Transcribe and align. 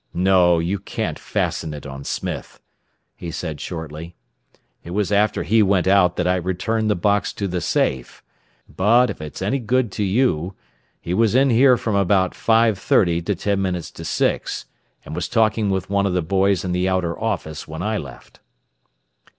"No; 0.15 0.57
you 0.57 0.79
can't 0.79 1.19
fasten 1.19 1.75
it 1.75 1.85
on 1.85 2.03
Smith," 2.03 2.59
he 3.15 3.29
said 3.29 3.61
shortly. 3.61 4.15
"It 4.83 4.95
was 4.95 5.11
after 5.11 5.43
he 5.43 5.61
went 5.61 5.85
out 5.85 6.15
that 6.15 6.25
I 6.27 6.37
returned 6.37 6.89
the 6.89 6.95
box 6.95 7.31
to 7.33 7.47
the 7.47 7.61
safe. 7.61 8.23
But, 8.67 9.11
if 9.11 9.21
it's 9.21 9.43
any 9.43 9.59
good 9.59 9.91
to 9.91 10.03
you 10.03 10.55
he 10.99 11.13
was 11.13 11.35
in 11.35 11.51
here 11.51 11.77
from 11.77 11.93
about 11.93 12.33
five 12.33 12.79
thirty 12.79 13.21
to 13.21 13.35
ten 13.35 13.61
minutes 13.61 13.91
to 13.91 14.03
six, 14.03 14.65
and 15.05 15.13
was 15.15 15.29
talking 15.29 15.69
with 15.69 15.91
one 15.91 16.07
of 16.07 16.13
the 16.13 16.23
boys 16.23 16.65
in 16.65 16.71
the 16.71 16.89
outer 16.89 17.15
office 17.21 17.67
when 17.67 17.83
I 17.83 17.99
left." 17.99 18.39